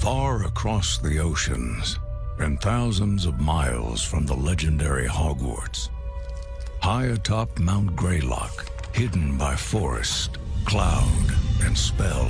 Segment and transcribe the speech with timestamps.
[0.00, 1.98] Far across the oceans
[2.38, 5.88] and thousands of miles from the legendary Hogwarts,
[6.80, 11.32] high atop Mount Greylock, hidden by forest, cloud,
[11.64, 12.28] and spell,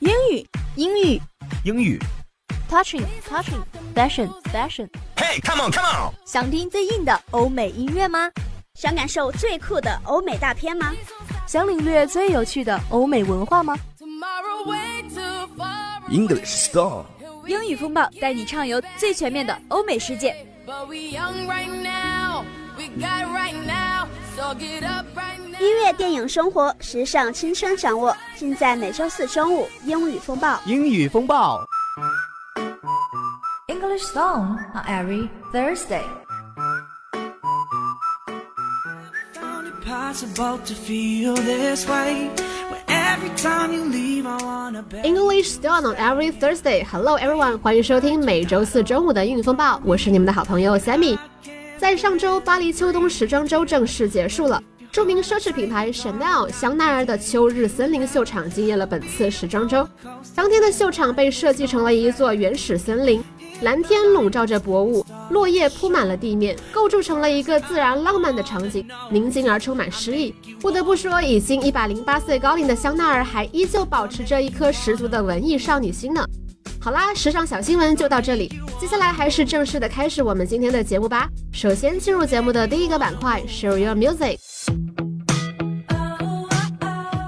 [0.00, 1.22] 英语，英语
[1.64, 2.00] 英语。
[2.68, 3.62] ，touching touching
[3.94, 4.88] fashion fashion。
[5.16, 6.14] Hey, come on, come on！
[6.26, 8.30] 想听最硬的欧美音乐吗？
[8.79, 10.93] 想感受最酷的欧美大片吗？
[11.45, 13.75] 想领略最有趣的欧美文化吗
[16.07, 17.03] ？English Star
[17.45, 20.33] 英语风暴带你畅游最全面的欧美世界。
[25.59, 30.55] 音乐、电影、生活、时尚、青春，掌握尽在每周四中午《英语风暴》。
[30.65, 31.59] 英语风暴
[33.67, 36.03] ，English Song on every Thursday。
[45.03, 46.83] English Stone on every Thursday.
[46.83, 51.15] Hello everyone，欢迎收听每周四中午的英语风暴，我是你们的好朋友 Sammy。
[51.77, 54.59] 在上周，巴黎秋冬时装周正式结束了。
[54.91, 59.87] 著名奢侈品牌 Chanel 香奈儿的秋日森林秀场惊艳了本次时装周。
[60.33, 63.23] 当天的秀场被设计成了一座原始森林，
[63.61, 70.33] 蓝天笼罩着薄雾，落叶铺满了地面，构筑成了一个自然浪漫的场景，宁静而充满诗意。
[70.61, 76.25] 不得不说，已经一百零八岁高龄的香奈儿还依旧保持着一颗十足的文艺少女心呢。
[76.79, 78.49] 好啦，时尚小新闻就到这里，
[78.79, 81.27] 接下来还是正式的开始我们今天的节目吧。
[81.51, 84.37] 首先进入节目的第一个板块，Share Your Music。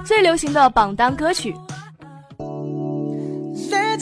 [0.06, 1.54] 最流行的榜单歌曲，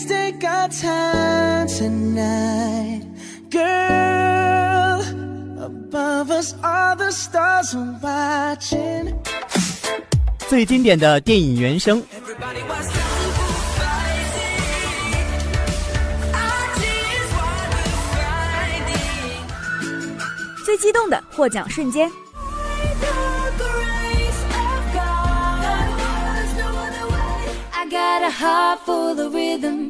[0.00, 3.02] Let's take our time tonight,
[3.50, 5.02] girl.
[5.62, 9.14] Above us, all the stars are watching.
[10.48, 12.02] 最经典的电影原声.
[20.64, 22.10] 最激动的获奖瞬间
[27.90, 29.89] got a heart full of rhythm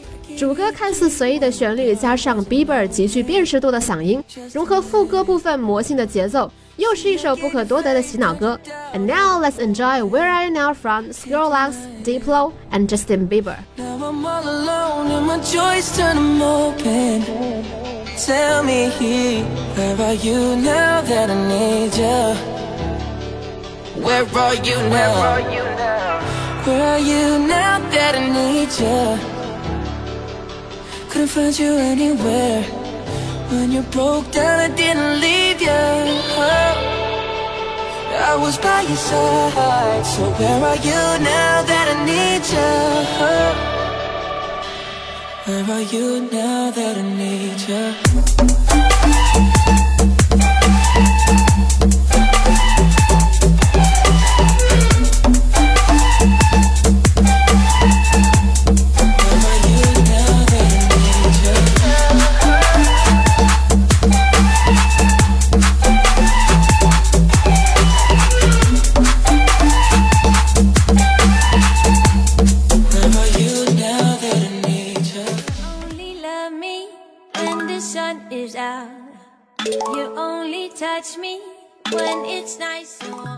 [0.36, 4.22] 主歌看似随意的旋律，加上 Bieber 极具辨识度的嗓音，
[4.52, 8.58] 融合副歌部分魔性的节奏，又是一首不可多得的洗脑歌。
[8.92, 13.56] And now let's enjoy Where Are You Now from Skrillex, Diplo, and Justin Bieber.
[13.76, 17.24] Now I'm all alone and my joys turn them open.
[18.18, 18.90] Tell me,
[19.76, 22.34] where are you now that I need you?
[24.02, 25.14] Where are you now?
[26.64, 29.29] Where are you now that I need you?
[31.11, 32.63] Couldn't find you anywhere.
[33.51, 35.67] When you broke down, I didn't leave you.
[38.29, 40.05] I was by your side.
[40.05, 42.71] So where are you now that I need you?
[45.47, 47.91] Where are you now that I need you?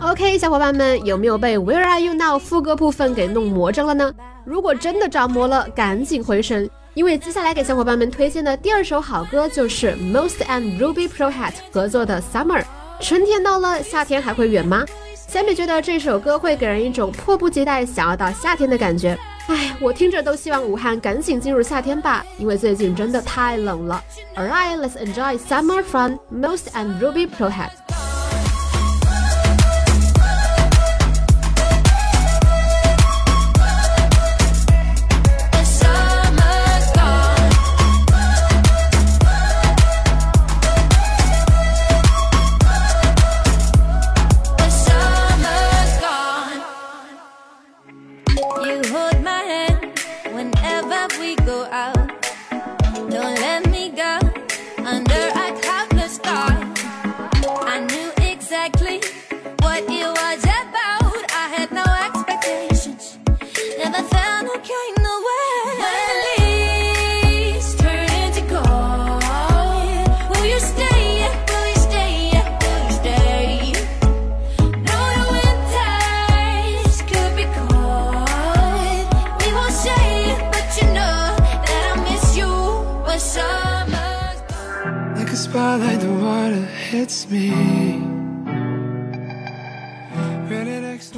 [0.02, 4.12] OK，小伙伴们，有没有被 Where Are You Now 副歌部分给弄魔怔了呢？
[4.44, 12.62] 如果真的着魔了，赶紧回神，因为接下来给小伙伴们推荐的第二首好歌就是 Most and Ruby Pro Hat 合作的 Summer。
[13.00, 14.84] 春天到了，夏天还会远吗
[15.16, 19.18] 小美觉得这首歌会给人一种迫不及待想要到夏天的感觉。
[19.46, 24.02] 哎，我听着都希望武汉赶紧进入夏天吧，因为最近真的太冷了。
[24.34, 26.18] Alright, let's enjoy Summer fun.
[26.30, 27.83] Most and Ruby Prohead.
[51.24, 52.13] We go out.
[85.34, 88.00] spotlight the water hits me.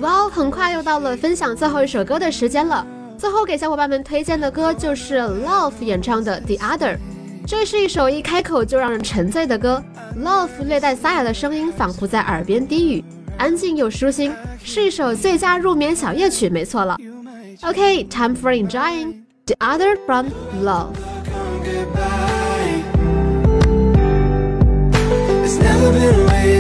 [0.01, 2.87] Well 很快又到了分享最后一首歌的时间了。
[3.19, 6.99] 最后给小伙伴们推荐的歌就是 love 演唱的 the other
[7.47, 9.83] 这是一首一开口就让人沉醉的歌。
[10.19, 13.05] Love 略带沙哑的声音仿佛在耳边低语。
[13.39, 14.33] 安静又舒心
[14.65, 16.97] 是一首最佳入眠小夜曲没错了。
[17.63, 20.29] Ok time for enjoying the other from
[20.63, 21.16] love
[25.99, 26.56] There's never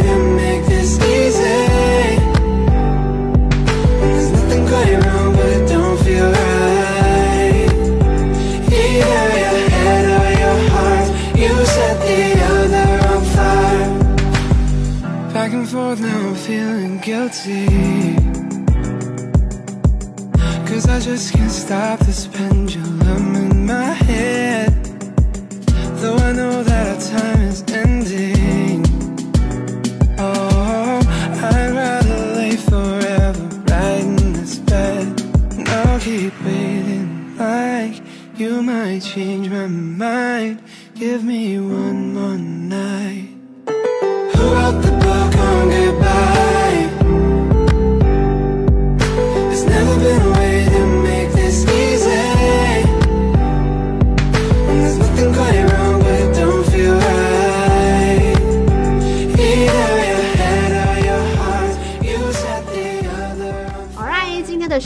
[36.06, 38.00] keep waiting like
[38.37, 40.62] you might change my mind.
[40.94, 43.31] Give me one more night.
[43.67, 46.06] Who wrote the book on goodbye?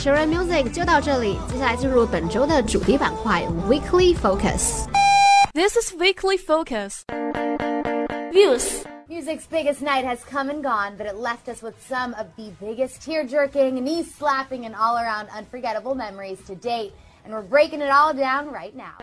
[0.00, 4.86] Share Music 就到这里，接下来进入本周的主题板块 Weekly Focus。
[5.52, 7.02] This is Weekly Focus.
[8.32, 8.84] Views.
[9.06, 12.50] Music's biggest night has come and gone, but it left us with some of the
[12.58, 16.92] biggest tear jerking, knee slapping, and all around unforgettable memories to date.
[17.24, 18.96] And we're breaking it all down right now.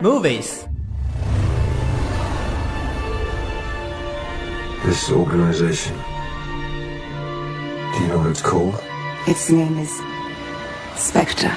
[0.00, 0.68] Movies.
[4.84, 5.96] This organization.
[7.92, 8.80] Do you know what it's called?
[9.26, 10.00] Its name is
[10.96, 11.52] Spectre.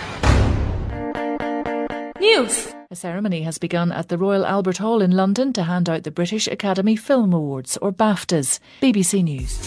[2.20, 2.74] News.
[2.92, 6.12] A ceremony has begun at the Royal Albert Hall in London to hand out the
[6.12, 8.60] British Academy Film Awards, or BAFTAs.
[8.82, 9.58] BBC News.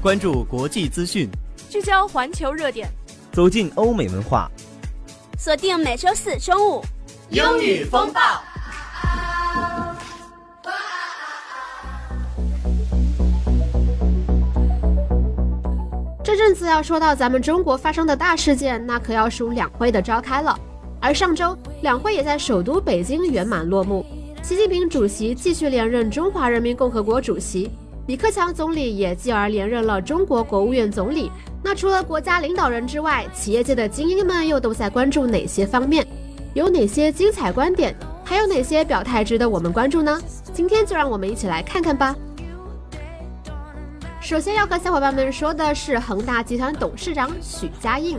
[0.00, 1.28] 关注国际资讯，
[1.68, 2.88] 聚焦环球热点，
[3.32, 4.50] 走进欧美文化。
[5.38, 6.84] 锁定每周四中午，
[7.30, 8.20] 英语风暴。
[16.45, 20.59] 阵子要说到咱们中国发生的大事件，那可要数两会的召开了。
[20.99, 24.05] 而上周两会也在首都北京圆满落幕，
[24.41, 27.71] 习近平主席继续连任中华人民共和国主席，
[28.07, 31.31] 李克强总理也继而连任了中国国务院总理。
[31.63, 36.05] 那除了国家领导人之外，企业界的精英们又都在关注哪些方面？
[36.53, 37.95] 有哪些精彩观点？
[38.25, 40.19] 还有哪些表态值得我们关注呢？
[40.53, 42.13] 今天就让我们一起来看看吧。
[44.23, 48.17] 首先要和小伙伴们说的是恒大集团董事长许家印。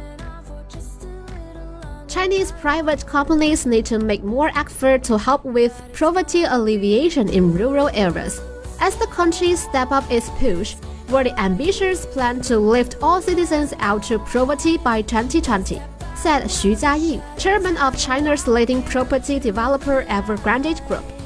[2.06, 7.88] Chinese private companies need to make more effort to help with poverty alleviation in rural
[7.94, 8.38] areas.
[8.78, 10.74] As the country step up its push,
[11.08, 15.80] for the ambitious plan to lift all citizens out of poverty by 2020,
[16.14, 21.23] said Xu Jiayin, chairman of China's leading property developer Evergrande Group.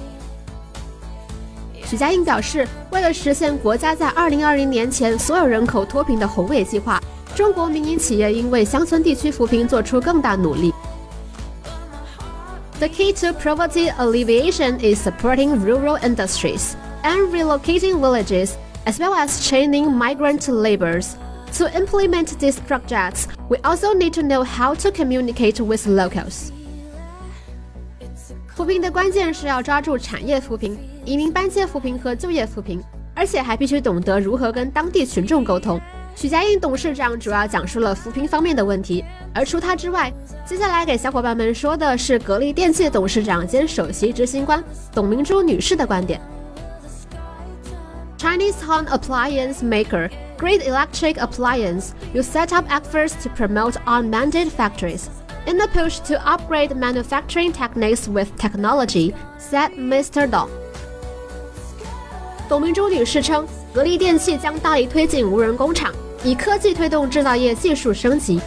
[1.87, 7.01] 许家印表示，为了实现国家在2020年前所有人口脱贫的宏伟计划，
[7.35, 10.73] 中国民营企业应为乡村地区扶贫做出更大努力。
[12.79, 16.71] The key to poverty alleviation is supporting rural industries
[17.03, 18.51] and relocating villages,
[18.85, 21.11] as well as training migrant laborers.
[21.57, 26.49] To implement these projects, we also need to know how to communicate with locals.
[28.55, 30.77] 扶贫的关键是要抓住产业扶贫、
[31.08, 32.82] 移民搬迁扶贫和就业扶贫，
[33.14, 35.80] 而且还必须懂得如何跟当地群众沟通。
[36.14, 40.12] 许家印董事长主要讲述了扶贫方面的问题，而除他之外，
[40.44, 44.62] 接下来给小伙伴们说的是格力电器董事长兼首席执行官
[44.92, 46.20] 董明珠女士的观点。
[48.18, 55.06] Chinese home appliance maker Great Electric Appliance will set up efforts to promote unmanned factories
[55.46, 60.28] in a push to upgrade manufacturing techniques with technology, said Mr.
[60.30, 60.50] Dong.
[62.48, 65.92] 董明珠女士称，格力电器将大力推进无人工厂，
[66.24, 68.40] 以科技推动制造业技术升级。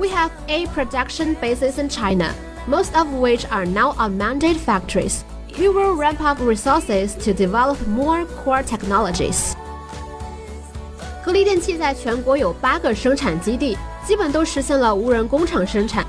[0.00, 2.30] We have a production bases in China,
[2.68, 5.20] most of which are now unmanned factories.
[5.56, 9.52] We will ramp up resources to develop more core technologies.
[11.24, 16.04] 格力电器在全国有八个生产基地，基本都实现了无人工厂生产。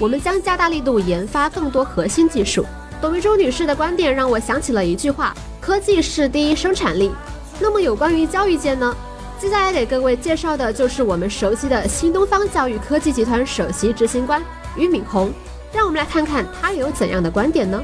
[0.00, 2.66] 我们将加大力度研发更多核心技术。
[3.01, 7.11] 董明珠女士的观点让我想起了一句话：科技是第一生产力。
[7.59, 8.95] 那么有关于教育界呢？
[9.39, 14.41] 接下来给各位介绍的就是我们熟悉的新东方教育科技集团首席执行官
[14.75, 15.31] 俞敏洪。
[15.73, 17.83] 让我们来看看他有怎样的观点呢？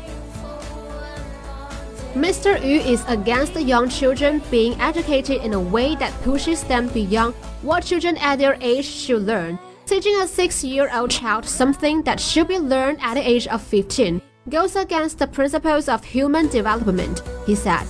[2.15, 2.59] Mr.
[2.59, 7.33] Yu is against young children being educated in a way that pushes them beyond
[7.63, 9.57] what children at their age should learn.
[9.85, 14.75] Teaching a six-year-old child something that should be learned at the age of 15 goes
[14.75, 17.85] against the principles of human development, he said.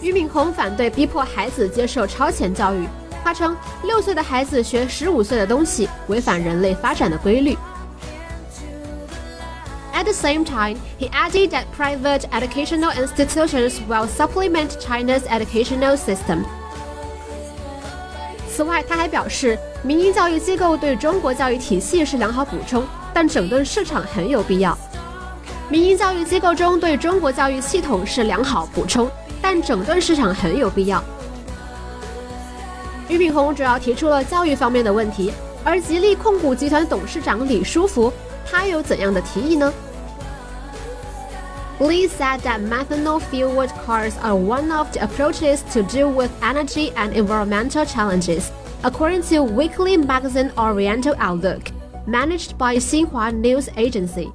[0.00, 2.88] 俞敏洪反对逼迫孩子接受超前教育。
[3.22, 7.56] 他称，六岁的孩子学十五岁的东西，违反人类发展的规律。
[9.92, 16.44] At the same time, he added that private educational institutions will supplement China's educational system.
[18.48, 24.75] 此外，他还表示， 民营教育机构对中国教育体系是良好补充，但整顿市场很有必要。
[25.69, 29.07] 民营教育机构中对中国教育系统是良好补充。
[29.47, 31.03] 但整顿市场很有必要。
[33.07, 35.31] 俞敏洪主要提出了教育方面的问题，
[35.63, 38.11] 而吉利控股集团董事长李书福
[38.43, 39.71] 他有怎样的提议呢
[41.77, 47.85] ？Lee said that methanol-fueled cars are one of the approaches to deal with energy and environmental
[47.85, 48.45] challenges,
[48.84, 51.70] according to weekly magazine Oriental Outlook,
[52.06, 54.30] managed by Xinhua News Agency.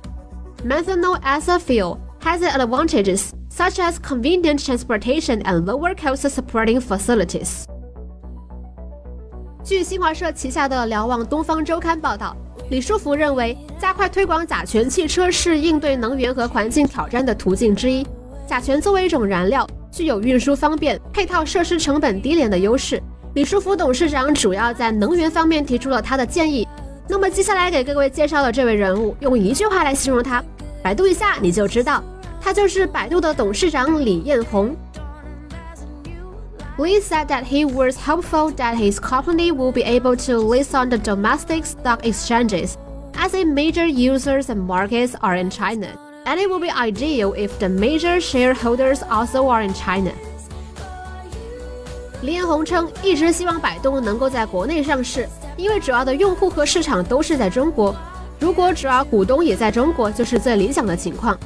[0.64, 7.66] Methanol as a fuel has advantages such as convenient transportation and lower cost supporting facilities.
[9.64, 12.36] 据新华社旗下的辽网东方周刊报道，
[12.70, 18.06] 李书福认为，加快推广甲醛汽车是应对能源和环境挑战的途径之一。
[18.48, 23.02] 甲醛作为一种燃料，具有运输方便、配套设施成本低廉的优势。
[23.34, 26.68] 李书福董事长主要在能源方面提出了他的建议。
[27.08, 30.44] 那么接下来给各位介绍的这位人物，用一句话来形容他，
[30.82, 32.04] 百度一下你就知道。
[32.42, 34.76] 他就是百度的董事长李彦宏。
[36.78, 40.98] Lee said that he was hopeful that his company will be able to list on the
[40.98, 42.76] domestic stock exchanges,
[43.14, 45.88] as the major users and markets are in China,
[46.26, 50.12] and it will be ideal if the major shareholders also are in China.
[52.23, 57.97] 李彦宏称，一直希望百度能够在国内上市，因为主要的用户和市场都是在中国。
[58.39, 61.39] 如果主要股东也在中国，就是最理想的情况。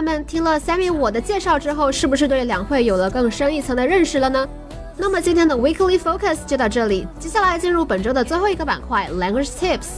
[0.00, 4.48] 小伙伴们听了 Sammy 我的介绍之后，是不是对两会有了更深一层的认识了呢？
[4.96, 9.88] 那么今天的 Weekly Focus 就到这里，接下来进入本周的最后一个板块 Language Tips。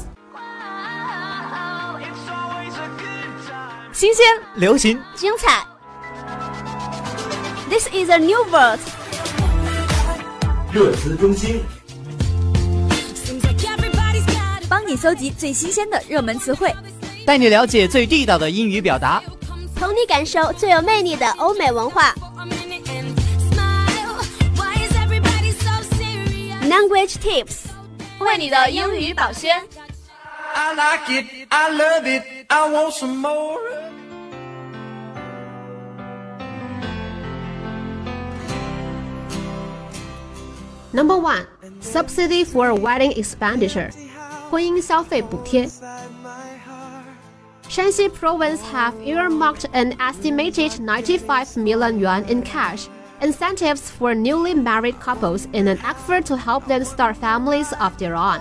[3.93, 5.65] 新鲜、流行、精彩。
[7.71, 8.81] This is a new world。
[10.73, 11.63] 热词中心，
[14.69, 16.75] 帮你搜集最新鲜的热门词汇，
[17.25, 19.23] 带你了解最地道的英语表达。
[19.83, 22.15] 同你感受最有魅力的欧美文化。
[26.63, 27.65] Language Tips，
[28.21, 29.61] 为你的英语保鲜。
[30.55, 33.59] I like it, I love it, I want some more.
[40.93, 41.47] Number one,
[41.81, 43.91] subsidy for wedding expenditure，
[44.49, 45.69] 婚姻消费补贴。
[47.72, 52.88] Shanxi province have earmarked an estimated 95 million yuan in cash
[53.22, 58.16] incentives for newly married couples in an effort to help them start families of their
[58.16, 58.40] own。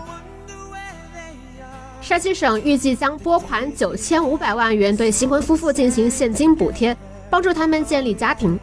[2.01, 6.97] 山西省预计将拨款九千五百万元对新婚夫妇进行现金补贴，
[7.29, 8.61] 帮助他们建立家庭。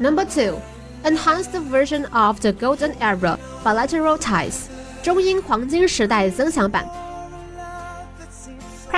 [0.00, 0.58] Number two,
[1.04, 4.64] enhanced version of the Golden Era bilateral ties，
[5.04, 6.84] 中英黄金时代增强版。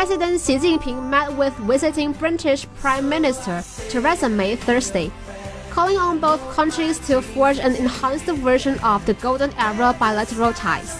[0.03, 5.11] President Xi Jinping met with visiting British Prime Minister Theresa May Thursday,
[5.71, 10.97] calling on both countries to forge an enhanced version of the Golden Era bilateral ties.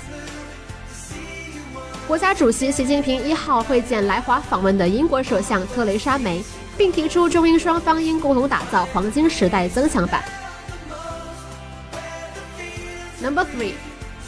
[2.07, 6.43] 国家主席习近平一号会见来华访问的英国首相特蕾莎梅，
[6.77, 10.25] 并提出中英双方应共同打造黄金时代增强版。
[13.21, 13.73] Number three,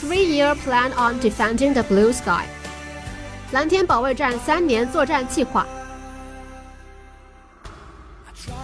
[0.02, 2.44] three-year plan on defending the blue sky.
[3.54, 5.66] 蓝天保卫战三年作战计划。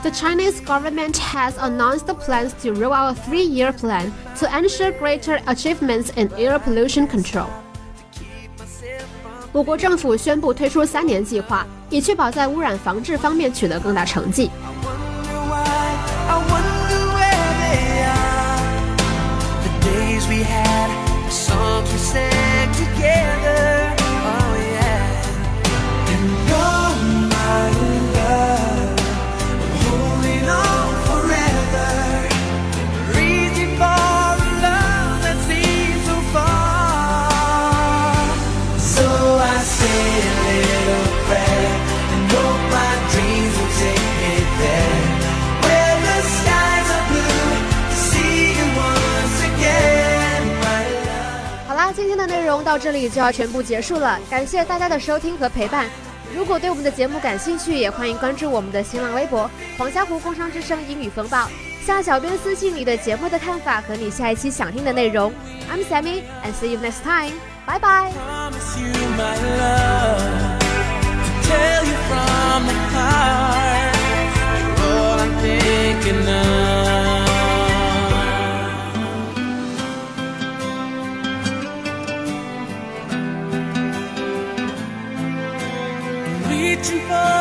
[0.02, 5.40] The Chinese government has announced plans to roll out a three-year plan to ensure greater
[5.46, 7.46] achievements in air pollution control.
[9.52, 14.50] 我国政府宣布推出三年计划，以确保在污染防治方面取得更大成绩。
[52.63, 55.85] 到这里就要全部结束了，感谢大家的收听和陪伴。
[56.35, 61.47] 如果对我们的节目感兴趣，也欢迎关注我们的新浪微博“黄家湖工商之声英语风暴”，
[61.85, 65.31] 向小编私信你对节目的看法和你下一期想听的内容。
[65.69, 67.33] I'm Sammy and see you next time.
[67.67, 68.11] Bye bye.
[87.11, 87.40] For